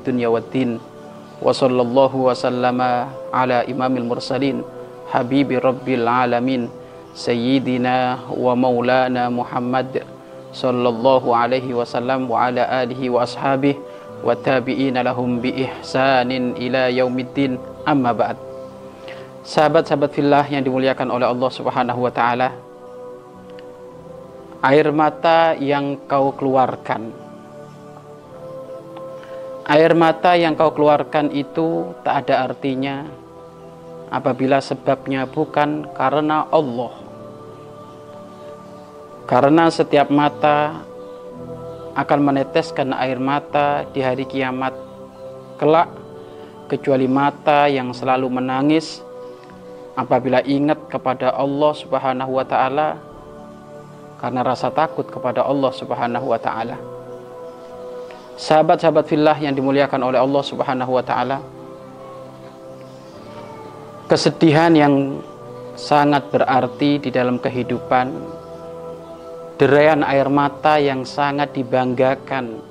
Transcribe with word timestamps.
Dunya 0.00 0.28
waddin. 0.30 0.78
Wa 1.40 1.56
sallallahu 1.56 2.28
wa 2.28 2.34
sallama 2.36 2.90
ala 3.32 3.64
imamil 3.64 4.04
mursalin. 4.04 4.60
Habibi 5.10 5.56
rabbil 5.58 6.06
alamin. 6.06 6.68
Sayyidina 7.10 8.30
wa 8.30 8.54
maulana 8.54 9.26
Muhammad 9.34 10.06
sallallahu 10.50 11.30
alaihi 11.30 11.74
wasallam 11.74 12.26
wa 12.26 12.50
ala 12.50 12.66
alihi 12.82 13.06
wa 13.06 13.22
ashabihi 13.22 13.78
wa 14.20 14.34
tabi'ina 14.34 15.06
lahum 15.06 15.38
bi 15.38 15.64
ihsanin 15.64 16.58
ila 16.58 16.90
yaumiddin 16.90 17.56
amma 17.86 18.12
ba'd 18.12 18.36
sahabat-sahabat 19.46 20.10
fillah 20.12 20.44
yang 20.50 20.60
dimuliakan 20.66 21.08
oleh 21.08 21.24
Allah 21.24 21.50
Subhanahu 21.54 22.00
wa 22.04 22.12
taala 22.12 22.52
air 24.60 24.92
mata 24.92 25.56
yang 25.56 25.96
kau 26.04 26.36
keluarkan 26.36 27.14
air 29.70 29.94
mata 29.94 30.34
yang 30.34 30.58
kau 30.58 30.74
keluarkan 30.74 31.30
itu 31.30 31.94
tak 32.02 32.26
ada 32.26 32.50
artinya 32.50 33.06
apabila 34.10 34.58
sebabnya 34.58 35.30
bukan 35.30 35.86
karena 35.94 36.50
Allah 36.50 36.90
karena 39.30 39.70
setiap 39.70 40.10
mata 40.10 40.82
akan 41.94 42.18
meneteskan 42.18 42.90
air 42.98 43.22
mata 43.22 43.86
di 43.94 44.02
hari 44.02 44.26
kiamat 44.26 44.74
kelak 45.54 45.86
kecuali 46.66 47.06
mata 47.06 47.70
yang 47.70 47.94
selalu 47.94 48.26
menangis 48.26 49.06
apabila 49.94 50.42
ingat 50.42 50.90
kepada 50.90 51.30
Allah 51.30 51.72
Subhanahu 51.78 52.42
wa 52.42 52.46
taala 52.46 52.98
karena 54.18 54.42
rasa 54.42 54.74
takut 54.74 55.06
kepada 55.06 55.46
Allah 55.46 55.70
Subhanahu 55.70 56.26
wa 56.26 56.42
taala. 56.42 56.99
Sahabat-sahabat 58.40 59.04
fillah 59.04 59.36
yang 59.36 59.52
dimuliakan 59.52 60.00
oleh 60.00 60.16
Allah 60.16 60.40
Subhanahu 60.40 60.96
wa 60.96 61.04
taala. 61.04 61.44
Kesedihan 64.08 64.72
yang 64.72 65.20
sangat 65.76 66.32
berarti 66.32 67.04
di 67.04 67.12
dalam 67.12 67.36
kehidupan 67.36 68.08
derayan 69.60 70.00
air 70.08 70.32
mata 70.32 70.80
yang 70.80 71.04
sangat 71.04 71.52
dibanggakan 71.52 72.64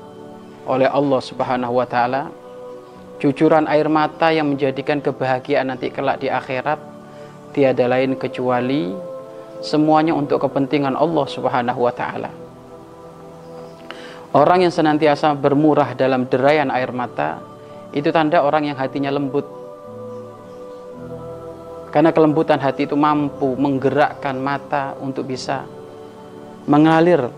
oleh 0.65 0.89
Allah 0.89 1.21
Subhanahu 1.21 1.77
wa 1.77 1.85
taala. 1.85 2.33
Cucuran 3.21 3.69
air 3.69 3.85
mata 3.93 4.33
yang 4.33 4.49
menjadikan 4.49 5.05
kebahagiaan 5.05 5.69
nanti 5.69 5.93
kelak 5.93 6.17
di 6.17 6.33
akhirat 6.33 6.81
tiada 7.53 7.85
lain 7.85 8.17
kecuali 8.17 8.89
semuanya 9.61 10.17
untuk 10.17 10.41
kepentingan 10.49 10.97
Allah 10.97 11.29
Subhanahu 11.29 11.85
wa 11.85 11.93
taala. 11.93 12.48
Orang 14.29 14.61
yang 14.61 14.69
senantiasa 14.69 15.33
bermurah 15.33 15.97
dalam 15.97 16.29
derayan 16.29 16.69
air 16.69 16.93
mata 16.93 17.41
itu 17.89 18.13
tanda 18.13 18.45
orang 18.45 18.69
yang 18.69 18.77
hatinya 18.77 19.09
lembut. 19.09 19.45
Karena 21.89 22.13
kelembutan 22.13 22.61
hati 22.61 22.85
itu 22.85 22.93
mampu 22.93 23.57
menggerakkan 23.57 24.37
mata 24.37 24.93
untuk 25.01 25.25
bisa 25.25 25.65
mengalir 26.69 27.33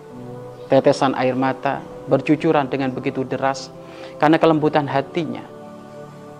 tetesan 0.68 1.16
air 1.16 1.40
mata 1.40 1.80
bercucuran 2.12 2.68
dengan 2.68 2.92
begitu 2.92 3.24
deras. 3.24 3.72
Karena 4.20 4.36
kelembutan 4.36 4.84
hatinya 4.92 5.62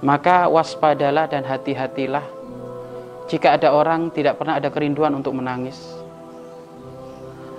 maka 0.02 0.50
waspadalah 0.50 1.30
dan 1.30 1.46
hati-hatilah. 1.46 2.26
Jika 3.30 3.56
ada 3.56 3.72
orang 3.72 4.12
tidak 4.12 4.42
pernah 4.42 4.58
ada 4.58 4.68
kerinduan 4.68 5.14
untuk 5.16 5.38
menangis. 5.38 5.78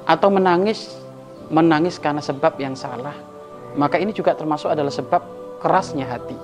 Atau 0.04 0.28
menangis 0.28 0.90
menangis 1.52 2.00
karena 2.00 2.24
sebab 2.24 2.56
yang 2.56 2.72
salah. 2.72 3.14
Maka 3.76 4.00
ini 4.00 4.16
juga 4.16 4.32
termasuk 4.32 4.72
adalah 4.72 4.92
sebab 4.92 5.22
kerasnya 5.60 6.08
hati. 6.08 6.36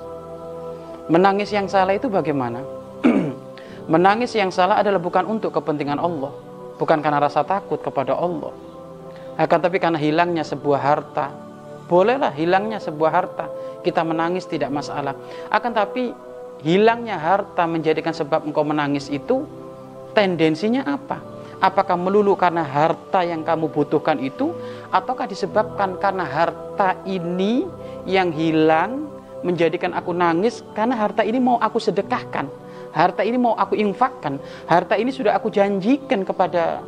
Menangis 1.08 1.48
yang 1.50 1.66
salah 1.66 1.96
itu 1.96 2.12
bagaimana? 2.12 2.60
Menangis 3.92 4.36
yang 4.36 4.52
salah 4.52 4.80
adalah 4.84 5.00
bukan 5.00 5.24
untuk 5.24 5.56
kepentingan 5.56 5.96
Allah 5.96 6.48
bukan 6.78 7.02
karena 7.02 7.18
rasa 7.18 7.42
takut 7.42 7.82
kepada 7.82 8.14
Allah. 8.14 8.54
Akan 9.34 9.58
tapi 9.58 9.82
karena 9.82 9.98
hilangnya 9.98 10.46
sebuah 10.46 10.80
harta, 10.80 11.34
bolehlah 11.90 12.30
hilangnya 12.30 12.78
sebuah 12.78 13.10
harta, 13.10 13.46
kita 13.82 14.06
menangis 14.06 14.46
tidak 14.46 14.70
masalah. 14.70 15.14
Akan 15.50 15.74
tapi 15.74 16.14
hilangnya 16.62 17.18
harta 17.18 17.66
menjadikan 17.66 18.14
sebab 18.14 18.46
engkau 18.46 18.62
menangis 18.62 19.10
itu 19.10 19.46
tendensinya 20.14 20.86
apa? 20.86 21.22
Apakah 21.58 21.98
melulu 21.98 22.38
karena 22.38 22.62
harta 22.62 23.26
yang 23.26 23.42
kamu 23.42 23.66
butuhkan 23.74 24.22
itu 24.22 24.54
ataukah 24.94 25.26
disebabkan 25.26 25.98
karena 25.98 26.22
harta 26.22 26.94
ini 27.02 27.66
yang 28.06 28.30
hilang 28.30 29.10
menjadikan 29.42 29.90
aku 29.90 30.14
nangis 30.14 30.62
karena 30.70 30.94
harta 30.94 31.26
ini 31.26 31.42
mau 31.42 31.58
aku 31.58 31.82
sedekahkan, 31.82 32.46
harta 32.94 33.26
ini 33.26 33.38
mau 33.42 33.58
aku 33.58 33.74
infakkan, 33.74 34.38
harta 34.70 34.94
ini 34.94 35.10
sudah 35.10 35.34
aku 35.34 35.50
janjikan 35.50 36.22
kepada 36.22 36.78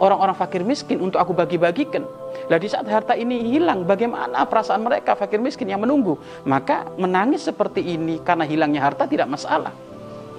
orang-orang 0.00 0.36
fakir 0.36 0.64
miskin 0.68 1.00
untuk 1.00 1.16
aku 1.16 1.32
bagi-bagikan. 1.32 2.04
Lah 2.52 2.60
di 2.60 2.68
saat 2.68 2.84
harta 2.88 3.16
ini 3.16 3.40
hilang, 3.56 3.88
bagaimana 3.88 4.44
perasaan 4.44 4.84
mereka 4.84 5.16
fakir 5.16 5.40
miskin 5.40 5.68
yang 5.68 5.80
menunggu? 5.80 6.20
Maka 6.44 6.88
menangis 7.00 7.44
seperti 7.44 7.84
ini 7.84 8.20
karena 8.20 8.44
hilangnya 8.44 8.84
harta 8.84 9.08
tidak 9.08 9.28
masalah. 9.28 9.72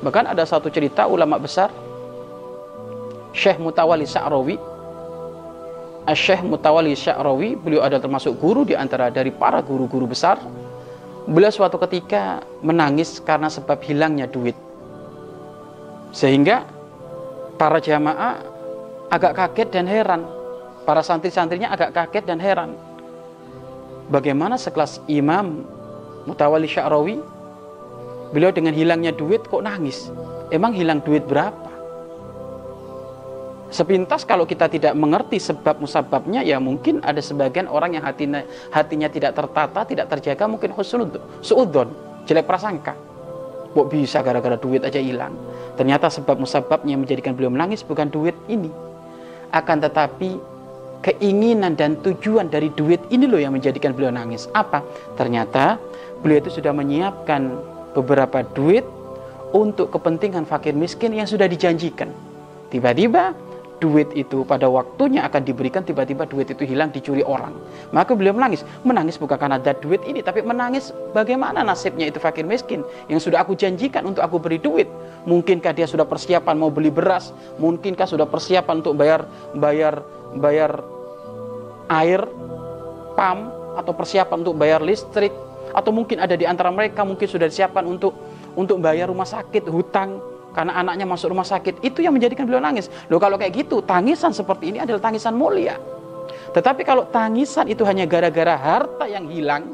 Bahkan 0.02 0.34
ada 0.34 0.46
satu 0.46 0.70
cerita 0.74 1.06
ulama 1.06 1.38
besar 1.38 1.70
Syekh 3.32 3.58
Mutawali 3.64 4.04
Sya'rawi 4.04 4.56
Syekh 6.12 6.44
Mutawali 6.44 6.98
Sya'rawi 6.98 7.56
beliau 7.56 7.86
ada 7.86 8.02
termasuk 8.02 8.36
guru 8.42 8.68
di 8.68 8.76
antara 8.76 9.08
dari 9.14 9.32
para 9.32 9.64
guru-guru 9.64 10.10
besar. 10.10 10.42
Beliau 11.30 11.54
suatu 11.54 11.78
ketika 11.88 12.42
menangis 12.66 13.22
karena 13.22 13.48
sebab 13.48 13.80
hilangnya 13.86 14.26
duit. 14.28 14.58
Sehingga 16.12 16.68
para 17.56 17.80
jamaah 17.80 18.44
agak 19.14 19.38
kaget 19.38 19.70
dan 19.72 19.86
heran. 19.88 20.22
Para 20.84 21.06
santri-santrinya 21.06 21.70
agak 21.72 21.94
kaget 21.94 22.26
dan 22.26 22.42
heran. 22.42 22.74
Bagaimana 24.12 24.60
sekelas 24.60 25.00
imam 25.08 25.64
Mutawali 26.28 26.68
Sya'rawi 26.68 27.22
beliau 28.36 28.52
dengan 28.52 28.76
hilangnya 28.76 29.16
duit 29.16 29.46
kok 29.48 29.64
nangis? 29.64 30.12
Emang 30.52 30.76
hilang 30.76 31.00
duit 31.00 31.24
berapa? 31.24 31.71
Sepintas 33.72 34.28
kalau 34.28 34.44
kita 34.44 34.68
tidak 34.68 34.92
mengerti 35.00 35.40
sebab 35.40 35.80
musababnya 35.80 36.44
ya 36.44 36.60
mungkin 36.60 37.00
ada 37.00 37.24
sebagian 37.24 37.72
orang 37.72 37.96
yang 37.96 38.04
hatinya, 38.04 38.44
hatinya 38.68 39.08
tidak 39.08 39.32
tertata, 39.32 39.88
tidak 39.88 40.12
terjaga 40.12 40.44
mungkin 40.44 40.76
husnudon, 40.76 41.24
suudon, 41.40 41.88
jelek 42.28 42.44
prasangka. 42.44 42.92
Kok 43.72 43.88
bisa 43.88 44.20
gara-gara 44.20 44.60
duit 44.60 44.84
aja 44.84 45.00
hilang? 45.00 45.32
Ternyata 45.80 46.12
sebab 46.12 46.36
musababnya 46.36 47.00
menjadikan 47.00 47.32
beliau 47.32 47.48
menangis 47.48 47.88
bukan 47.88 48.12
duit 48.12 48.36
ini, 48.52 48.68
akan 49.56 49.78
tetapi 49.88 50.30
keinginan 51.00 51.80
dan 51.80 51.96
tujuan 52.04 52.52
dari 52.52 52.76
duit 52.76 53.00
ini 53.08 53.24
loh 53.24 53.40
yang 53.40 53.56
menjadikan 53.56 53.96
beliau 53.96 54.12
nangis. 54.12 54.52
Apa? 54.52 54.84
Ternyata 55.16 55.80
beliau 56.20 56.44
itu 56.44 56.60
sudah 56.60 56.76
menyiapkan 56.76 57.56
beberapa 57.96 58.44
duit 58.44 58.84
untuk 59.56 59.96
kepentingan 59.96 60.44
fakir 60.44 60.76
miskin 60.76 61.16
yang 61.16 61.28
sudah 61.28 61.48
dijanjikan. 61.48 62.12
Tiba-tiba 62.68 63.51
duit 63.82 64.14
itu 64.14 64.46
pada 64.46 64.70
waktunya 64.70 65.26
akan 65.26 65.42
diberikan 65.42 65.82
tiba-tiba 65.82 66.30
duit 66.30 66.54
itu 66.54 66.64
hilang 66.70 66.94
dicuri 66.94 67.26
orang. 67.26 67.58
Maka 67.90 68.14
beliau 68.14 68.38
menangis. 68.38 68.62
Menangis 68.86 69.18
bukan 69.18 69.36
karena 69.42 69.58
ada 69.58 69.74
duit 69.74 70.06
ini 70.06 70.22
tapi 70.22 70.46
menangis 70.46 70.94
bagaimana 71.18 71.66
nasibnya 71.66 72.06
itu 72.06 72.22
fakir 72.22 72.46
miskin 72.46 72.86
yang 73.10 73.18
sudah 73.18 73.42
aku 73.42 73.58
janjikan 73.58 74.06
untuk 74.06 74.22
aku 74.22 74.38
beri 74.38 74.62
duit. 74.62 74.86
Mungkinkah 75.26 75.74
dia 75.74 75.90
sudah 75.90 76.06
persiapan 76.06 76.56
mau 76.62 76.70
beli 76.70 76.94
beras? 76.94 77.34
Mungkinkah 77.58 78.06
sudah 78.06 78.30
persiapan 78.30 78.86
untuk 78.86 78.94
bayar 78.94 79.26
bayar 79.58 80.06
bayar 80.38 80.72
air 81.90 82.22
pam 83.18 83.50
atau 83.82 83.92
persiapan 83.98 84.46
untuk 84.46 84.56
bayar 84.62 84.86
listrik? 84.86 85.34
Atau 85.74 85.90
mungkin 85.90 86.22
ada 86.22 86.38
di 86.38 86.46
antara 86.46 86.70
mereka 86.70 87.02
mungkin 87.02 87.26
sudah 87.26 87.50
disiapkan 87.50 87.82
untuk 87.90 88.14
untuk 88.54 88.78
bayar 88.78 89.10
rumah 89.10 89.26
sakit 89.26 89.66
hutang 89.72 90.31
karena 90.52 90.76
anaknya 90.78 91.08
masuk 91.08 91.32
rumah 91.32 91.48
sakit 91.48 91.80
itu 91.84 92.04
yang 92.04 92.12
menjadikan 92.16 92.44
beliau 92.44 92.60
nangis 92.64 92.92
loh 93.08 93.20
kalau 93.20 93.40
kayak 93.40 93.56
gitu 93.66 93.80
tangisan 93.84 94.36
seperti 94.36 94.76
ini 94.76 94.78
adalah 94.84 95.00
tangisan 95.00 95.36
mulia 95.36 95.80
tetapi 96.52 96.84
kalau 96.84 97.08
tangisan 97.08 97.72
itu 97.72 97.88
hanya 97.88 98.04
gara-gara 98.04 98.56
harta 98.60 99.08
yang 99.08 99.32
hilang 99.32 99.72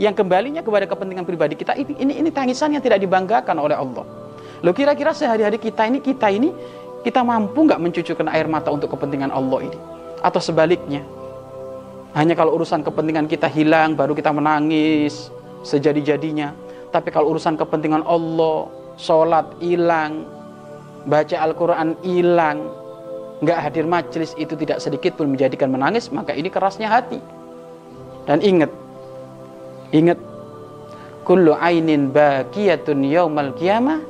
yang 0.00 0.16
kembalinya 0.16 0.64
kepada 0.64 0.88
kepentingan 0.88 1.28
pribadi 1.28 1.54
kita 1.60 1.76
ini 1.76 1.92
ini, 2.00 2.12
ini 2.24 2.30
tangisan 2.32 2.72
yang 2.72 2.80
tidak 2.80 3.04
dibanggakan 3.04 3.60
oleh 3.60 3.76
Allah. 3.76 4.08
Lo 4.64 4.72
kira-kira 4.72 5.12
sehari-hari 5.12 5.60
kita 5.60 5.84
ini 5.84 6.00
kita 6.00 6.32
ini 6.32 6.56
kita 7.04 7.20
mampu 7.20 7.68
nggak 7.68 7.76
mencucurkan 7.76 8.32
air 8.32 8.48
mata 8.48 8.72
untuk 8.72 8.96
kepentingan 8.96 9.28
Allah 9.28 9.68
ini? 9.68 9.78
Atau 10.24 10.40
sebaliknya? 10.40 11.04
Hanya 12.16 12.32
kalau 12.32 12.56
urusan 12.56 12.80
kepentingan 12.80 13.28
kita 13.28 13.44
hilang 13.46 13.92
baru 13.92 14.16
kita 14.16 14.32
menangis 14.32 15.28
sejadi-jadinya. 15.68 16.56
Tapi 16.90 17.12
kalau 17.12 17.36
urusan 17.36 17.54
kepentingan 17.60 18.02
Allah, 18.02 18.66
sholat 19.00 19.48
hilang, 19.64 20.28
baca 21.08 21.36
Al-Quran 21.40 21.96
hilang, 22.04 22.68
nggak 23.40 23.58
hadir 23.58 23.88
majelis 23.88 24.36
itu 24.36 24.52
tidak 24.60 24.84
sedikit 24.84 25.16
pun 25.16 25.32
menjadikan 25.32 25.72
menangis, 25.72 26.12
maka 26.12 26.36
ini 26.36 26.52
kerasnya 26.52 26.92
hati. 26.92 27.16
Dan 28.28 28.44
ingat, 28.44 28.68
ingat, 29.96 30.20
kullu 31.24 31.56
ainin 31.56 32.12
bakiyatun 32.12 33.00
yaumal 33.08 33.56
qiyamah 33.56 34.04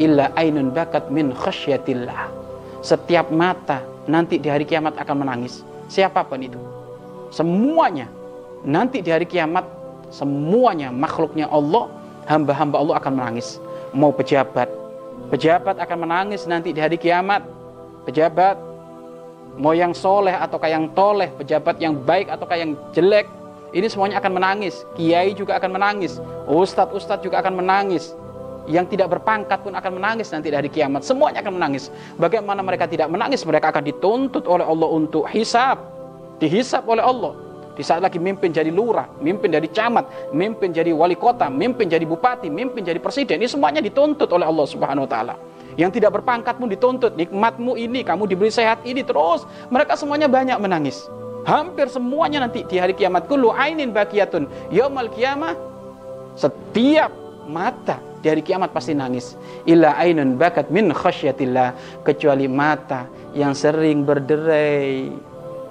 illa 0.00 0.32
ainun 0.40 0.72
bakat 0.72 1.12
min 1.12 1.36
khasyatillah. 1.36 2.32
Setiap 2.80 3.28
mata 3.28 3.84
nanti 4.08 4.40
di 4.40 4.48
hari 4.48 4.64
kiamat 4.64 4.96
akan 4.96 5.16
menangis. 5.28 5.60
Siapa 5.92 6.24
pun 6.24 6.40
itu. 6.40 6.56
Semuanya. 7.28 8.08
Nanti 8.64 9.04
di 9.04 9.12
hari 9.12 9.28
kiamat 9.28 9.64
semuanya 10.08 10.88
makhluknya 10.88 11.48
Allah, 11.52 11.92
hamba-hamba 12.30 12.78
Allah 12.78 12.94
akan 13.02 13.12
menangis. 13.18 13.58
Mau 13.90 14.14
pejabat, 14.14 14.70
pejabat 15.34 15.82
akan 15.82 15.98
menangis 16.06 16.46
nanti 16.46 16.70
di 16.70 16.78
hari 16.78 16.94
kiamat. 16.94 17.42
Pejabat 18.06 18.54
mau 19.58 19.74
yang 19.74 19.90
soleh 19.90 20.32
ataukah 20.32 20.70
yang 20.70 20.86
toleh, 20.94 21.26
pejabat 21.34 21.82
yang 21.82 21.98
baik 21.98 22.30
ataukah 22.30 22.54
yang 22.54 22.78
jelek, 22.94 23.26
ini 23.74 23.90
semuanya 23.90 24.22
akan 24.22 24.38
menangis. 24.38 24.86
Kiai 24.94 25.34
juga 25.34 25.58
akan 25.58 25.74
menangis, 25.74 26.22
ustadz 26.46 26.94
ustadz 26.94 27.26
juga 27.26 27.42
akan 27.42 27.58
menangis 27.58 28.14
yang 28.70 28.86
tidak 28.86 29.18
berpangkat 29.18 29.66
pun 29.66 29.74
akan 29.74 29.98
menangis 29.98 30.30
nanti 30.30 30.54
dari 30.54 30.70
kiamat. 30.70 31.02
Semuanya 31.02 31.42
akan 31.42 31.58
menangis. 31.58 31.90
Bagaimana 32.14 32.62
mereka 32.62 32.86
tidak 32.86 33.10
menangis? 33.10 33.42
Mereka 33.42 33.74
akan 33.74 33.82
dituntut 33.82 34.46
oleh 34.46 34.62
Allah 34.62 34.88
untuk 34.88 35.26
hisap. 35.26 35.82
Dihisap 36.38 36.86
oleh 36.86 37.02
Allah. 37.02 37.34
Di 37.80 37.84
saat 37.88 38.04
lagi 38.04 38.20
mimpin 38.20 38.52
jadi 38.52 38.68
lurah, 38.68 39.08
mimpin 39.24 39.48
jadi 39.48 39.64
camat, 39.72 40.36
mimpin 40.36 40.68
jadi 40.68 40.92
wali 40.92 41.16
kota, 41.16 41.48
mimpin 41.48 41.88
jadi 41.88 42.04
bupati, 42.04 42.52
mimpin 42.52 42.84
jadi 42.84 43.00
presiden. 43.00 43.40
Ini 43.40 43.48
semuanya 43.48 43.80
dituntut 43.80 44.28
oleh 44.28 44.44
Allah 44.44 44.68
Subhanahu 44.68 45.08
wa 45.08 45.10
taala. 45.10 45.34
Yang 45.80 45.96
tidak 45.96 46.20
berpangkat 46.20 46.60
pun 46.60 46.68
dituntut. 46.68 47.16
Nikmatmu 47.16 47.80
ini, 47.80 48.04
kamu 48.04 48.28
diberi 48.28 48.52
sehat 48.52 48.84
ini 48.84 49.00
terus. 49.00 49.48
Mereka 49.72 49.96
semuanya 49.96 50.28
banyak 50.28 50.60
menangis. 50.60 51.08
Hampir 51.48 51.88
semuanya 51.88 52.44
nanti 52.44 52.68
di 52.68 52.76
hari 52.76 52.92
kiamat 52.92 53.24
kullu 53.24 53.48
ainin 53.48 53.96
bakiyatun 53.96 54.44
yaumal 54.68 55.08
kiamah 55.08 55.56
setiap 56.36 57.08
mata 57.48 57.96
di 58.20 58.28
hari 58.28 58.44
kiamat 58.44 58.76
pasti 58.76 58.92
nangis. 58.92 59.40
Illa 59.64 59.96
ainun 59.96 60.36
bakat 60.36 60.68
min 60.68 60.92
khasyatillah. 60.92 62.04
Kecuali 62.04 62.44
mata 62.44 63.08
yang 63.32 63.56
sering 63.56 64.04
berderai 64.04 65.08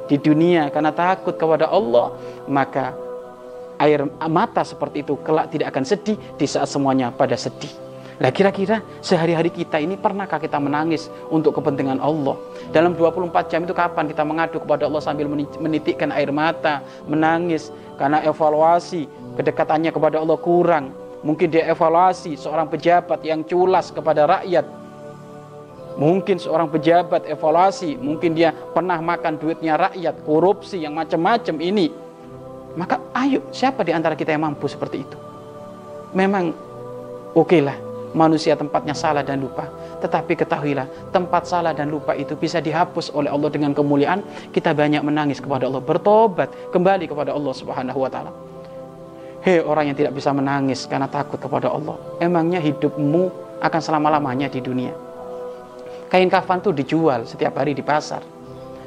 di 0.09 0.17
dunia 0.17 0.73
karena 0.73 0.89
takut 0.89 1.37
kepada 1.37 1.69
Allah. 1.69 2.17
Maka 2.49 2.97
air 3.77 4.09
mata 4.27 4.65
seperti 4.65 5.05
itu 5.05 5.15
kelak 5.21 5.53
tidak 5.53 5.71
akan 5.71 5.85
sedih 5.85 6.17
di 6.35 6.45
saat 6.49 6.67
semuanya 6.67 7.13
pada 7.13 7.37
sedih. 7.37 7.71
Nah 8.19 8.35
kira-kira 8.35 8.83
sehari-hari 8.99 9.47
kita 9.47 9.79
ini 9.79 9.95
pernahkah 9.95 10.43
kita 10.43 10.59
menangis 10.59 11.07
untuk 11.31 11.55
kepentingan 11.55 12.03
Allah? 12.03 12.35
Dalam 12.75 12.91
24 12.91 13.31
jam 13.47 13.63
itu 13.63 13.71
kapan 13.71 14.11
kita 14.11 14.27
mengadu 14.27 14.59
kepada 14.59 14.91
Allah 14.91 14.99
sambil 14.99 15.31
menitikkan 15.55 16.11
air 16.11 16.27
mata, 16.27 16.83
menangis 17.07 17.71
karena 17.95 18.19
evaluasi 18.27 19.07
kedekatannya 19.39 19.95
kepada 19.95 20.19
Allah 20.19 20.35
kurang, 20.35 20.91
Mungkin 21.19 21.51
dia 21.51 21.67
evaluasi 21.67 22.39
seorang 22.39 22.71
pejabat 22.71 23.19
yang 23.27 23.43
culas 23.43 23.91
kepada 23.91 24.23
rakyat. 24.23 24.78
Mungkin 25.99 26.39
seorang 26.39 26.71
pejabat 26.71 27.27
evaluasi, 27.27 27.99
mungkin 27.99 28.31
dia 28.31 28.55
pernah 28.55 28.95
makan 29.03 29.35
duitnya 29.35 29.75
rakyat, 29.75 30.23
korupsi 30.23 30.79
yang 30.79 30.95
macam-macam 30.95 31.59
ini. 31.59 31.91
Maka 32.79 33.03
ayo, 33.19 33.43
siapa 33.51 33.83
di 33.83 33.91
antara 33.91 34.15
kita 34.15 34.31
yang 34.31 34.47
mampu 34.47 34.71
seperti 34.71 35.03
itu? 35.03 35.17
Memang 36.15 36.55
oke 37.35 37.51
okay 37.51 37.59
lah, 37.59 37.75
manusia 38.15 38.55
tempatnya 38.55 38.95
salah 38.95 39.27
dan 39.27 39.43
lupa. 39.43 39.67
Tetapi 39.99 40.39
ketahuilah, 40.39 41.11
tempat 41.11 41.43
salah 41.43 41.75
dan 41.75 41.91
lupa 41.91 42.15
itu 42.15 42.31
bisa 42.39 42.63
dihapus 42.63 43.11
oleh 43.11 43.27
Allah 43.27 43.51
dengan 43.51 43.75
kemuliaan. 43.75 44.23
Kita 44.55 44.71
banyak 44.71 45.03
menangis 45.03 45.43
kepada 45.43 45.67
Allah, 45.67 45.83
bertobat 45.83 46.47
kembali 46.71 47.11
kepada 47.11 47.35
Allah 47.35 47.51
Subhanahu 47.51 47.99
wa 47.99 48.07
taala. 48.07 48.31
Hei 49.43 49.59
orang 49.59 49.91
yang 49.91 49.97
tidak 49.99 50.15
bisa 50.15 50.31
menangis 50.31 50.87
karena 50.87 51.11
takut 51.11 51.43
kepada 51.43 51.67
Allah. 51.67 51.99
Emangnya 52.23 52.63
hidupmu 52.63 53.27
akan 53.59 53.81
selama-lamanya 53.83 54.47
di 54.47 54.63
dunia. 54.63 55.08
Kain 56.09 56.27
kafan 56.27 56.59
itu 56.59 56.73
dijual 56.73 57.23
setiap 57.29 57.61
hari 57.61 57.77
di 57.77 57.85
pasar. 57.85 58.25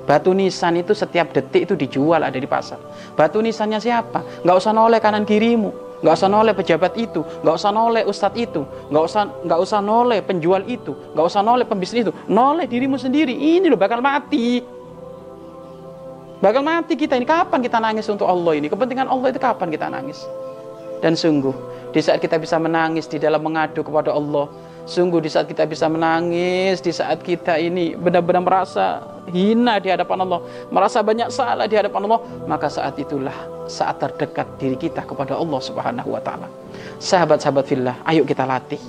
Batu 0.03 0.35
nisan 0.35 0.75
itu 0.83 0.91
setiap 0.99 1.31
detik 1.31 1.71
itu 1.71 1.75
dijual 1.79 2.27
ada 2.27 2.35
di 2.35 2.51
pasar. 2.51 2.83
Batu 3.15 3.39
nisannya 3.39 3.79
siapa? 3.79 4.43
Nggak 4.43 4.57
usah 4.59 4.75
noleh 4.75 4.99
kanan 4.99 5.23
kirimu. 5.23 5.71
Nggak 6.03 6.15
usah 6.19 6.27
noleh 6.27 6.51
pejabat 6.59 6.93
itu. 6.99 7.23
Nggak 7.47 7.55
usah 7.55 7.71
noleh 7.71 8.03
ustadz 8.03 8.43
itu. 8.43 8.67
Nggak 8.91 9.03
usah 9.07 9.23
nggak 9.47 9.59
usah 9.63 9.79
noleh 9.79 10.19
penjual 10.27 10.67
itu. 10.67 10.91
Nggak 11.15 11.27
usah 11.31 11.41
noleh 11.47 11.63
pembisnis 11.63 12.03
itu. 12.03 12.13
Noleh 12.27 12.67
dirimu 12.67 12.99
sendiri. 12.99 13.31
Ini 13.31 13.71
loh 13.71 13.79
bakal 13.79 14.03
mati. 14.03 14.59
Bakal 16.43 16.63
mati 16.67 16.99
kita 16.99 17.15
ini. 17.15 17.23
Kapan 17.23 17.63
kita 17.63 17.79
nangis 17.79 18.11
untuk 18.11 18.27
Allah 18.27 18.59
ini? 18.59 18.67
Kepentingan 18.67 19.07
Allah 19.07 19.31
itu 19.31 19.39
kapan 19.39 19.71
kita 19.71 19.87
nangis? 19.87 20.19
Dan 20.99 21.15
sungguh, 21.15 21.55
di 21.95 21.99
saat 22.03 22.19
kita 22.19 22.39
bisa 22.39 22.59
menangis 22.63 23.11
di 23.11 23.19
dalam 23.19 23.43
mengadu 23.43 23.83
kepada 23.83 24.15
Allah, 24.15 24.47
sungguh 24.85 25.23
di 25.23 25.31
saat 25.31 25.47
kita 25.47 25.67
bisa 25.67 25.87
menangis, 25.87 26.83
di 26.83 26.91
saat 26.91 27.23
kita 27.23 27.59
ini 27.59 27.95
benar-benar 27.95 28.43
merasa 28.43 29.03
hina 29.31 29.79
di 29.79 29.89
hadapan 29.91 30.27
Allah, 30.27 30.41
merasa 30.69 30.99
banyak 31.01 31.31
salah 31.31 31.67
di 31.71 31.79
hadapan 31.79 32.11
Allah, 32.11 32.23
maka 32.51 32.67
saat 32.67 32.99
itulah 32.99 33.35
saat 33.71 34.03
terdekat 34.03 34.59
diri 34.59 34.75
kita 34.75 35.07
kepada 35.07 35.39
Allah 35.39 35.61
Subhanahu 35.63 36.11
wa 36.11 36.21
taala. 36.23 36.49
Sahabat-sahabat 36.99 37.65
fillah, 37.67 37.97
ayo 38.07 38.27
kita 38.27 38.43
latih 38.43 38.81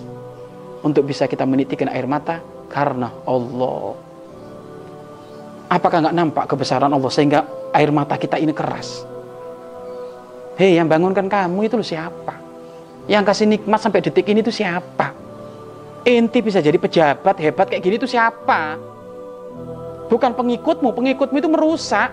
untuk 0.81 1.05
bisa 1.05 1.29
kita 1.29 1.45
menitikan 1.45 1.89
air 1.93 2.09
mata 2.09 2.41
karena 2.67 3.13
Allah. 3.29 3.93
Apakah 5.69 6.05
nggak 6.05 6.17
nampak 6.17 6.45
kebesaran 6.49 6.91
Allah 6.91 7.09
sehingga 7.09 7.45
air 7.73 7.89
mata 7.89 8.17
kita 8.17 8.37
ini 8.37 8.53
keras? 8.53 9.05
Hei 10.53 10.77
yang 10.77 10.85
bangunkan 10.85 11.25
kamu 11.25 11.65
itu 11.65 11.81
siapa? 11.81 12.37
Yang 13.09 13.23
kasih 13.25 13.47
nikmat 13.49 13.79
sampai 13.81 14.05
detik 14.05 14.29
ini 14.29 14.45
itu 14.45 14.53
siapa? 14.53 15.22
Inti 16.03 16.43
bisa 16.43 16.59
jadi 16.59 16.75
pejabat 16.75 17.39
hebat 17.39 17.71
kayak 17.71 17.83
gini 17.83 17.95
itu 17.95 18.07
siapa? 18.11 18.75
Bukan 20.11 20.35
pengikutmu, 20.35 20.91
pengikutmu 20.91 21.37
itu 21.39 21.47
merusak. 21.47 22.11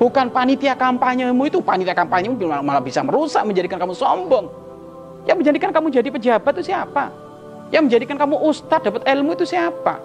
Bukan 0.00 0.32
panitia 0.32 0.72
kampanyemu 0.72 1.44
itu, 1.44 1.60
panitia 1.60 1.92
kampanyemu 1.92 2.40
malah 2.64 2.80
bisa 2.80 3.04
merusak, 3.04 3.44
menjadikan 3.44 3.76
kamu 3.76 3.92
sombong. 3.92 4.48
Yang 5.28 5.36
menjadikan 5.44 5.70
kamu 5.76 5.86
jadi 5.92 6.08
pejabat 6.08 6.52
itu 6.56 6.72
siapa? 6.72 7.12
Yang 7.68 7.82
menjadikan 7.84 8.16
kamu 8.16 8.48
ustadz 8.48 8.88
dapat 8.88 9.04
ilmu 9.04 9.36
itu 9.36 9.44
siapa? 9.44 10.00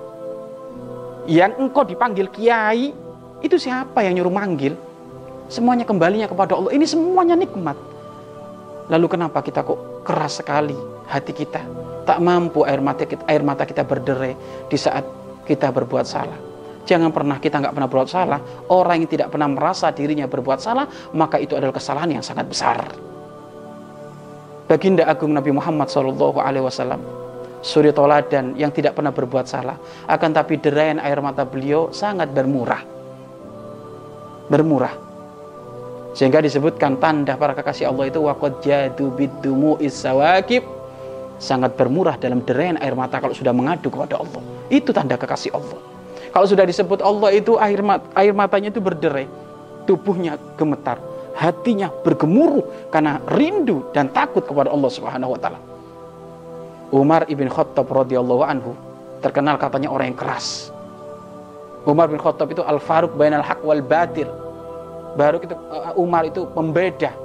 Yang 1.31 1.51
engkau 1.63 1.87
dipanggil 1.87 2.27
kiai 2.27 2.91
itu 3.39 3.55
siapa 3.55 4.03
yang 4.03 4.19
nyuruh 4.19 4.35
manggil? 4.35 4.75
Semuanya 5.47 5.87
kembalinya 5.87 6.27
kepada 6.27 6.59
Allah. 6.59 6.75
Ini 6.75 6.83
semuanya 6.83 7.39
nikmat. 7.39 7.79
Lalu 8.85 9.05
kenapa 9.09 9.41
kita 9.41 9.65
kok 9.65 10.05
keras 10.05 10.41
sekali 10.41 10.77
hati 11.09 11.33
kita? 11.33 11.61
Tak 12.05 12.21
mampu 12.21 12.61
air 12.69 12.81
mata 12.81 13.01
kita, 13.09 13.25
air 13.25 13.41
mata 13.41 13.65
kita 13.65 13.81
berderai 13.81 14.37
di 14.69 14.77
saat 14.77 15.01
kita 15.45 15.73
berbuat 15.73 16.05
salah. 16.05 16.37
Jangan 16.85 17.09
pernah 17.09 17.41
kita 17.41 17.57
nggak 17.65 17.73
pernah 17.73 17.89
berbuat 17.89 18.09
salah. 18.09 18.39
Orang 18.69 19.01
yang 19.01 19.09
tidak 19.09 19.33
pernah 19.33 19.49
merasa 19.49 19.89
dirinya 19.89 20.29
berbuat 20.29 20.61
salah, 20.61 20.85
maka 21.17 21.41
itu 21.41 21.57
adalah 21.57 21.73
kesalahan 21.73 22.21
yang 22.21 22.23
sangat 22.25 22.45
besar. 22.45 22.85
Baginda 24.69 25.05
Agung 25.05 25.33
Nabi 25.33 25.49
Muhammad 25.53 25.89
Wasallam, 25.89 27.01
suri 27.65 27.89
toladan 27.89 28.53
yang 28.57 28.69
tidak 28.69 28.97
pernah 28.97 29.13
berbuat 29.13 29.45
salah, 29.49 29.77
akan 30.05 30.29
tapi 30.29 30.61
deraian 30.61 31.01
air 31.01 31.17
mata 31.21 31.41
beliau 31.41 31.89
sangat 31.89 32.29
bermurah. 32.33 32.81
Bermurah. 34.49 35.04
Sehingga 36.15 36.39
disebutkan 36.39 36.95
tanda 36.95 37.35
para 37.35 37.51
kekasih 37.51 37.91
Allah 37.91 38.07
itu 38.07 38.23
waqad 38.23 38.63
jadu 38.63 39.11
bidumu 39.11 39.75
isawakib 39.83 40.63
sangat 41.43 41.75
bermurah 41.75 42.15
dalam 42.15 42.39
derain 42.47 42.79
air 42.79 42.95
mata 42.95 43.19
kalau 43.19 43.35
sudah 43.35 43.51
mengadu 43.51 43.91
kepada 43.91 44.15
Allah. 44.23 44.39
Itu 44.71 44.95
tanda 44.95 45.19
kekasih 45.19 45.51
Allah. 45.51 45.75
Kalau 46.31 46.47
sudah 46.47 46.63
disebut 46.63 47.03
Allah 47.03 47.35
itu 47.35 47.59
air 47.59 47.83
mat, 47.83 47.99
air 48.15 48.31
matanya 48.31 48.71
itu 48.71 48.79
berderai, 48.79 49.27
tubuhnya 49.83 50.39
gemetar, 50.55 51.03
hatinya 51.35 51.91
bergemuruh 52.03 52.91
karena 52.91 53.19
rindu 53.35 53.83
dan 53.91 54.07
takut 54.11 54.47
kepada 54.47 54.71
Allah 54.71 54.91
Subhanahu 54.91 55.35
wa 55.35 55.39
taala. 55.39 55.59
Umar 56.95 57.27
ibn 57.27 57.51
Khattab 57.51 57.91
radhiyallahu 57.91 58.43
anhu 58.47 58.71
terkenal 59.19 59.59
katanya 59.59 59.91
orang 59.91 60.15
yang 60.15 60.19
keras. 60.19 60.71
Umar 61.83 62.07
bin 62.07 62.23
Khattab 62.23 62.51
itu 62.55 62.63
al-Faruq 62.63 63.15
bainal 63.19 63.43
haq 63.43 63.59
wal 63.63 63.83
batil 63.83 64.44
Baru 65.15 65.39
itu 65.39 65.55
uh, 65.55 65.95
Umar 65.95 66.27
itu 66.27 66.43
pembeda 66.51 67.15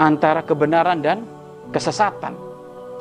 antara 0.00 0.40
kebenaran 0.40 0.98
dan 0.98 1.28
kesesatan. 1.70 2.34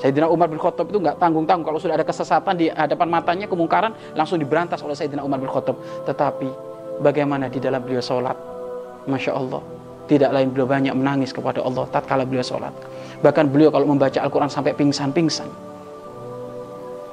Sayyidina 0.02 0.28
Umar 0.28 0.50
bin 0.50 0.58
Khattab 0.58 0.90
itu 0.90 0.98
nggak 0.98 1.22
tanggung-tanggung 1.22 1.66
kalau 1.66 1.80
sudah 1.80 1.94
ada 1.94 2.06
kesesatan 2.06 2.58
di 2.58 2.68
hadapan 2.74 3.08
matanya 3.08 3.46
kemungkaran 3.46 3.94
langsung 4.18 4.42
diberantas 4.42 4.82
oleh 4.82 4.98
Sayyidina 4.98 5.22
Umar 5.22 5.38
bin 5.38 5.48
Khattab. 5.48 5.78
Tetapi 6.10 6.50
bagaimana 7.00 7.48
di 7.48 7.62
dalam 7.62 7.80
beliau 7.86 8.02
sholat, 8.02 8.34
masya 9.06 9.38
Allah, 9.38 9.62
tidak 10.10 10.34
lain 10.34 10.50
beliau 10.52 10.68
banyak 10.68 10.94
menangis 10.98 11.32
kepada 11.32 11.62
Allah 11.62 11.86
tatkala 11.88 12.26
beliau 12.26 12.44
sholat. 12.44 12.74
Bahkan 13.22 13.54
beliau 13.54 13.70
kalau 13.70 13.86
membaca 13.86 14.18
Al-Quran 14.18 14.50
sampai 14.50 14.74
pingsan-pingsan. 14.74 15.48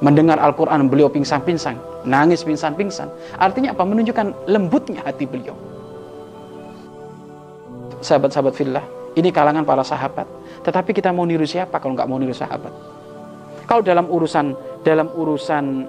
Mendengar 0.00 0.40
Al-Quran 0.40 0.88
beliau 0.88 1.12
pingsan-pingsan, 1.12 2.06
nangis 2.08 2.40
pingsan-pingsan. 2.46 3.36
Artinya 3.36 3.76
apa? 3.76 3.84
Menunjukkan 3.84 4.48
lembutnya 4.48 5.04
hati 5.04 5.28
beliau. 5.28 5.52
Sahabat-sahabat 7.98 8.54
fillah, 8.54 8.84
ini 9.18 9.34
kalangan 9.34 9.66
para 9.66 9.82
sahabat. 9.82 10.26
Tetapi 10.62 10.94
kita 10.94 11.10
mau 11.10 11.26
niru 11.26 11.42
siapa 11.42 11.82
kalau 11.82 11.98
nggak 11.98 12.08
mau 12.08 12.18
niru 12.18 12.34
sahabat? 12.34 12.70
Kalau 13.66 13.82
dalam 13.82 14.06
urusan 14.06 14.54
dalam 14.86 15.10
urusan 15.12 15.84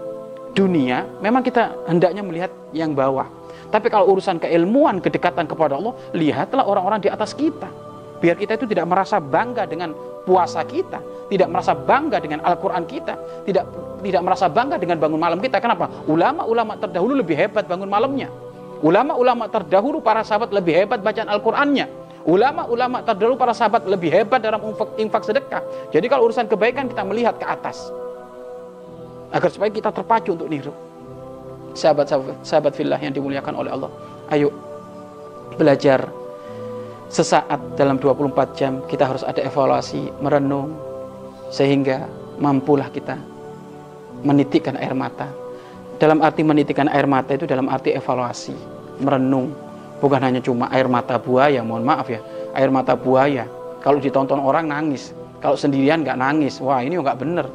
dunia, 0.57 1.05
memang 1.21 1.45
kita 1.45 1.85
hendaknya 1.85 2.25
melihat 2.25 2.51
yang 2.73 2.97
bawah. 2.97 3.29
Tapi 3.69 3.87
kalau 3.93 4.17
urusan 4.17 4.41
keilmuan, 4.41 4.97
kedekatan 4.97 5.45
kepada 5.45 5.77
Allah, 5.77 5.93
lihatlah 6.17 6.65
orang-orang 6.65 7.05
di 7.05 7.09
atas 7.13 7.37
kita. 7.37 7.69
Biar 8.19 8.35
kita 8.35 8.57
itu 8.57 8.65
tidak 8.67 8.89
merasa 8.89 9.21
bangga 9.21 9.69
dengan 9.69 9.93
puasa 10.25 10.65
kita, 10.65 10.99
tidak 11.31 11.47
merasa 11.47 11.71
bangga 11.77 12.17
dengan 12.19 12.43
Al-Quran 12.43 12.83
kita, 12.83 13.13
tidak 13.45 13.63
tidak 14.03 14.21
merasa 14.25 14.45
bangga 14.51 14.75
dengan 14.81 14.97
bangun 14.99 15.21
malam 15.21 15.39
kita. 15.39 15.61
Kenapa? 15.61 15.87
Ulama-ulama 16.09 16.75
terdahulu 16.75 17.15
lebih 17.15 17.37
hebat 17.37 17.69
bangun 17.69 17.87
malamnya. 17.87 18.27
Ulama-ulama 18.79 19.51
terdahulu 19.51 19.99
para 19.99 20.23
sahabat 20.23 20.55
lebih 20.55 20.71
hebat 20.85 21.03
bacaan 21.03 21.27
Al-Qur'annya. 21.27 21.87
Ulama-ulama 22.23 23.03
terdahulu 23.03 23.35
para 23.35 23.51
sahabat 23.51 23.83
lebih 23.87 24.11
hebat 24.11 24.39
dalam 24.39 24.59
infak, 24.95 25.23
sedekah. 25.23 25.63
Jadi 25.91 26.05
kalau 26.07 26.27
urusan 26.31 26.47
kebaikan 26.47 26.87
kita 26.87 27.03
melihat 27.03 27.35
ke 27.35 27.45
atas. 27.47 27.91
Agar 29.35 29.49
supaya 29.51 29.71
kita 29.71 29.91
terpacu 29.91 30.35
untuk 30.35 30.47
niru. 30.47 30.71
Sahabat-sahabat 31.75 32.43
sahabat 32.43 32.73
fillah 32.75 32.99
yang 32.99 33.11
dimuliakan 33.11 33.53
oleh 33.55 33.71
Allah. 33.71 33.91
Ayo 34.31 34.49
belajar 35.59 36.07
sesaat 37.09 37.75
dalam 37.75 37.97
24 37.97 38.57
jam 38.57 38.79
kita 38.85 39.09
harus 39.09 39.25
ada 39.25 39.41
evaluasi, 39.41 40.13
merenung 40.21 40.77
sehingga 41.49 42.05
mampulah 42.37 42.87
kita 42.93 43.17
menitikkan 44.21 44.77
air 44.77 44.93
mata 44.93 45.27
dalam 45.99 46.23
arti 46.23 46.41
menitikkan 46.41 46.87
air 46.87 47.05
mata 47.05 47.35
itu 47.35 47.43
dalam 47.43 47.67
arti 47.67 47.91
evaluasi, 47.91 48.55
merenung. 49.03 49.51
Bukan 49.99 50.23
hanya 50.23 50.39
cuma 50.39 50.71
air 50.71 50.87
mata 50.87 51.19
buaya, 51.19 51.59
mohon 51.59 51.83
maaf 51.83 52.07
ya. 52.07 52.23
Air 52.55 52.71
mata 52.71 52.95
buaya, 52.95 53.43
kalau 53.83 53.99
ditonton 53.99 54.39
orang 54.39 54.71
nangis. 54.71 55.11
Kalau 55.43 55.59
sendirian 55.59 56.03
nggak 56.03 56.19
nangis, 56.19 56.63
wah 56.63 56.79
ini 56.79 56.95
nggak 56.99 57.19
bener. 57.19 57.47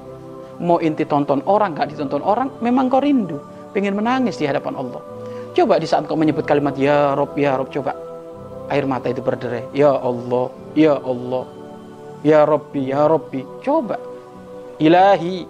Mau 0.61 0.77
inti 0.81 1.09
tonton 1.09 1.41
orang, 1.49 1.73
nggak 1.73 1.97
ditonton 1.97 2.21
orang, 2.21 2.53
memang 2.61 2.93
kau 2.93 3.01
rindu. 3.01 3.41
Pengen 3.73 3.97
menangis 3.97 4.37
di 4.37 4.45
hadapan 4.45 4.77
Allah. 4.77 5.01
Coba 5.57 5.81
di 5.81 5.89
saat 5.89 6.05
kau 6.05 6.17
menyebut 6.17 6.45
kalimat 6.45 6.77
Ya 6.77 7.17
Rob, 7.17 7.33
Ya 7.37 7.57
Rob, 7.57 7.73
coba. 7.73 7.97
Air 8.69 8.85
mata 8.89 9.09
itu 9.09 9.21
berderai. 9.21 9.69
Ya 9.73 9.93
Allah, 9.93 10.49
Ya 10.77 10.97
Allah. 11.01 11.45
Ya 12.25 12.49
Robbi, 12.49 12.89
Ya 12.89 13.05
Robbi. 13.05 13.45
Coba. 13.61 14.01
Ilahi, 14.81 15.45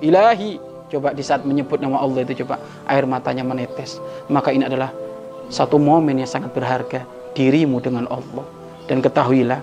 Ilahi, 0.00 0.56
Coba 0.92 1.16
di 1.16 1.24
saat 1.24 1.42
menyebut 1.48 1.80
nama 1.80 2.00
Allah 2.00 2.22
itu 2.22 2.44
coba 2.44 2.60
air 2.84 3.08
matanya 3.08 3.42
menetes. 3.42 3.98
Maka 4.28 4.52
ini 4.52 4.68
adalah 4.68 4.92
satu 5.48 5.80
momen 5.80 6.20
yang 6.20 6.28
sangat 6.28 6.52
berharga 6.52 7.08
dirimu 7.32 7.80
dengan 7.80 8.04
Allah. 8.12 8.44
Dan 8.84 9.00
ketahuilah 9.00 9.60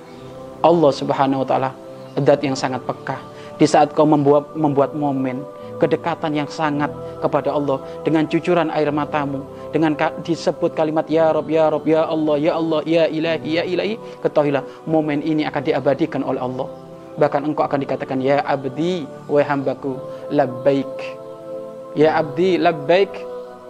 Allah 0.65 0.91
Subhanahu 0.91 1.45
wa 1.45 1.47
taala 1.47 1.69
zat 2.17 2.41
yang 2.41 2.57
sangat 2.57 2.81
peka. 2.83 3.21
Di 3.61 3.69
saat 3.69 3.93
kau 3.93 4.09
membuat 4.09 4.57
membuat 4.57 4.97
momen 4.97 5.45
kedekatan 5.81 6.37
yang 6.37 6.45
sangat 6.45 6.93
kepada 7.17 7.49
Allah 7.57 7.81
dengan 8.05 8.29
cucuran 8.29 8.69
air 8.69 8.93
matamu 8.93 9.41
dengan 9.73 9.97
disebut 10.21 10.77
kalimat 10.77 11.09
ya 11.09 11.33
Rob 11.33 11.49
ya 11.49 11.73
Rob 11.73 11.89
ya 11.89 12.05
Allah 12.05 12.37
ya 12.37 12.53
Allah 12.53 12.79
ya 12.85 13.03
ilahi 13.09 13.49
ya 13.49 13.63
ilahi 13.65 13.95
ketahuilah 14.21 14.61
momen 14.85 15.25
ini 15.25 15.41
akan 15.49 15.61
diabadikan 15.65 16.21
oleh 16.21 16.37
Allah 16.37 16.69
bahkan 17.19 17.43
engkau 17.43 17.65
akan 17.67 17.79
dikatakan 17.83 18.19
ya 18.23 18.39
abdi 18.45 19.03
wa 19.27 19.41
hambaku 19.43 19.97
labbaik. 20.31 20.91
Ya 21.97 22.15
abdi 22.15 22.55
labbaik. 22.55 23.11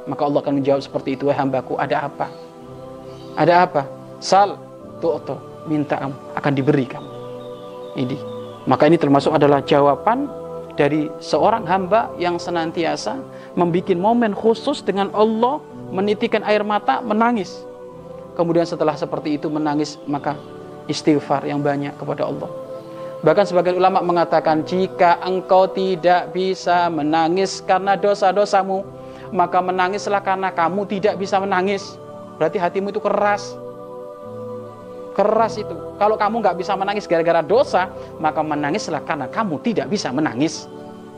Maka 0.09 0.25
Allah 0.25 0.41
akan 0.41 0.53
menjawab 0.57 0.81
seperti 0.81 1.13
itu 1.13 1.29
Wahai 1.29 1.45
hambaku 1.45 1.77
ada 1.77 2.09
apa? 2.09 2.25
Ada 3.37 3.69
apa? 3.69 3.85
Sal 4.17 4.57
tu'to 4.97 5.37
Minta 5.69 6.01
kamu 6.01 6.17
akan 6.33 6.51
diberi 6.57 6.89
kamu. 6.89 7.09
Ini. 8.01 8.17
Maka 8.65 8.89
ini 8.89 8.97
termasuk 8.97 9.29
adalah 9.29 9.61
jawaban 9.61 10.25
Dari 10.73 11.05
seorang 11.21 11.69
hamba 11.69 12.09
yang 12.17 12.41
senantiasa 12.41 13.21
Membuat 13.53 13.93
momen 13.93 14.33
khusus 14.33 14.81
dengan 14.81 15.13
Allah 15.13 15.61
Menitikan 15.93 16.41
air 16.49 16.65
mata 16.65 16.97
Menangis. 17.05 17.61
Kemudian 18.33 18.65
setelah 18.65 18.97
seperti 18.97 19.37
itu 19.37 19.53
menangis 19.53 20.01
Maka 20.09 20.33
istighfar 20.89 21.45
yang 21.45 21.61
banyak 21.61 21.93
kepada 21.93 22.25
Allah 22.25 22.49
Bahkan 23.21 23.45
sebagian 23.45 23.77
ulama 23.77 24.01
mengatakan 24.01 24.65
jika 24.65 25.21
engkau 25.21 25.69
tidak 25.69 26.33
bisa 26.33 26.89
menangis 26.89 27.61
karena 27.61 27.93
dosa-dosamu, 27.93 28.81
maka 29.29 29.61
menangislah 29.61 30.25
karena 30.25 30.49
kamu 30.49 30.89
tidak 30.89 31.21
bisa 31.21 31.37
menangis. 31.37 32.01
Berarti 32.41 32.57
hatimu 32.57 32.89
itu 32.89 32.97
keras. 32.97 33.53
Keras 35.13 35.53
itu. 35.61 35.75
Kalau 36.01 36.17
kamu 36.17 36.41
nggak 36.41 36.57
bisa 36.57 36.73
menangis 36.73 37.05
gara-gara 37.05 37.45
dosa, 37.45 37.93
maka 38.17 38.41
menangislah 38.41 39.05
karena 39.05 39.29
kamu 39.29 39.61
tidak 39.61 39.85
bisa 39.85 40.09
menangis. 40.09 40.65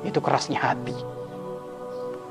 Itu 0.03 0.19
kerasnya 0.19 0.59
hati. 0.59 0.91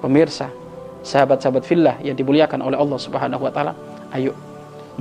Pemirsa, 0.05 0.53
sahabat-sahabat 1.01 1.65
fillah 1.65 1.97
yang 2.05 2.13
dimuliakan 2.13 2.61
oleh 2.61 2.77
Allah 2.77 2.99
Subhanahu 3.01 3.49
wa 3.49 3.53
taala, 3.55 3.73
ayo 4.13 4.37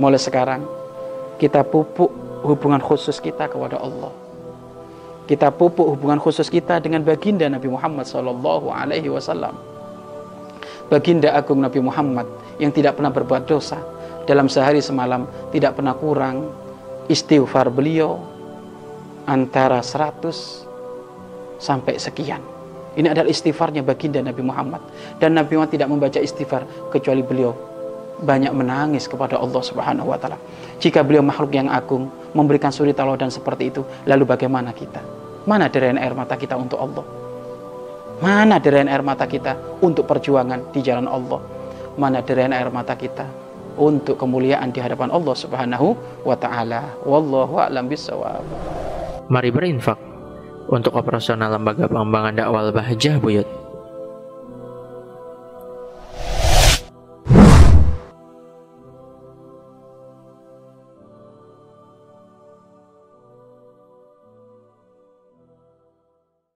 mulai 0.00 0.16
sekarang 0.16 0.64
kita 1.36 1.60
pupuk 1.60 2.08
hubungan 2.40 2.80
khusus 2.80 3.20
kita 3.20 3.52
kepada 3.52 3.76
Allah 3.76 4.22
kita 5.26 5.54
pupuk 5.54 5.86
hubungan 5.86 6.18
khusus 6.18 6.50
kita 6.50 6.82
dengan 6.82 7.06
baginda 7.06 7.46
Nabi 7.46 7.70
Muhammad 7.70 8.04
Sallallahu 8.10 8.68
Alaihi 8.74 9.06
Wasallam. 9.06 9.54
Baginda 10.90 11.32
Agung 11.32 11.62
Nabi 11.62 11.80
Muhammad 11.80 12.26
yang 12.60 12.74
tidak 12.74 13.00
pernah 13.00 13.08
berbuat 13.08 13.48
dosa 13.48 13.80
dalam 14.28 14.50
sehari 14.50 14.82
semalam 14.82 15.24
tidak 15.54 15.78
pernah 15.78 15.96
kurang 15.96 16.52
istighfar 17.08 17.72
beliau 17.72 18.20
antara 19.24 19.80
100 19.80 21.62
sampai 21.62 21.96
sekian. 21.96 22.42
Ini 22.92 23.08
adalah 23.08 23.30
istighfarnya 23.32 23.80
baginda 23.80 24.20
Nabi 24.20 24.44
Muhammad 24.44 24.84
dan 25.16 25.32
Nabi 25.32 25.56
Muhammad 25.56 25.72
tidak 25.72 25.88
membaca 25.88 26.20
istighfar 26.20 26.92
kecuali 26.92 27.24
beliau 27.24 27.71
banyak 28.20 28.52
menangis 28.52 29.08
kepada 29.08 29.40
Allah 29.40 29.62
Subhanahu 29.64 30.12
wa 30.12 30.18
taala. 30.20 30.36
Jika 30.82 31.00
beliau 31.00 31.24
makhluk 31.24 31.54
yang 31.54 31.72
agung 31.72 32.10
memberikan 32.36 32.68
suri 32.74 32.92
teladan 32.92 33.32
seperti 33.32 33.72
itu, 33.72 33.82
lalu 34.04 34.28
bagaimana 34.28 34.74
kita? 34.74 35.00
Mana 35.48 35.66
derayan 35.72 35.98
air 35.98 36.14
mata 36.14 36.36
kita 36.36 36.54
untuk 36.54 36.78
Allah? 36.78 37.04
Mana 38.22 38.62
derayan 38.62 38.86
air 38.86 39.02
mata 39.02 39.26
kita 39.26 39.58
untuk 39.82 40.06
perjuangan 40.06 40.70
di 40.70 40.80
jalan 40.84 41.10
Allah? 41.10 41.42
Mana 41.98 42.22
derayan 42.22 42.54
air 42.54 42.70
mata 42.70 42.94
kita 42.94 43.26
untuk 43.74 44.20
kemuliaan 44.20 44.70
di 44.70 44.78
hadapan 44.78 45.10
Allah 45.10 45.34
Subhanahu 45.34 45.94
wa 46.22 46.36
taala? 46.38 46.94
Wallahu 47.02 47.58
a'lam 47.58 47.90
bissawab. 47.90 48.42
Mari 49.26 49.50
berinfak 49.50 49.98
untuk 50.70 50.94
operasional 50.94 51.52
lembaga 51.52 51.90
pengembangan 51.90 52.32
dakwah 52.38 52.70
Bahjah 52.70 53.18
Buyut. 53.18 53.61